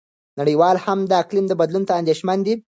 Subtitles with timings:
[0.39, 2.53] نړیوال هم د اقلیم بدلون ته اندېښمن دي.